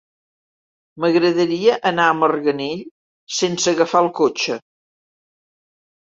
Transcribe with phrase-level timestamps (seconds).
[1.03, 2.81] M'agradaria anar a Marganell
[3.41, 4.59] sense agafar el cotxe.